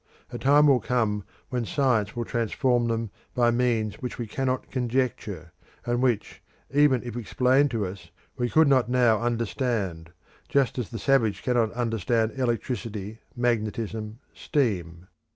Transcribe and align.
A 0.33 0.39
time 0.39 0.65
will 0.65 0.79
come 0.79 1.25
when 1.49 1.63
Science 1.63 2.15
will 2.15 2.25
transform 2.25 2.87
them 2.87 3.11
by 3.35 3.51
means 3.51 4.01
which 4.01 4.17
we 4.17 4.25
cannot 4.25 4.71
conjecture, 4.71 5.53
and 5.85 6.01
which, 6.01 6.41
even 6.73 7.03
if 7.03 7.15
explained 7.15 7.69
to 7.69 7.85
us, 7.85 8.09
we 8.35 8.49
could 8.49 8.67
not 8.67 8.89
now 8.89 9.21
under 9.21 9.45
stand, 9.45 10.09
just 10.49 10.79
as 10.79 10.89
the 10.89 10.97
savage 10.97 11.43
cannot 11.43 11.71
understand 11.73 12.31
electricity, 12.35 13.19
magnetism, 13.35 14.17
steam. 14.33 15.05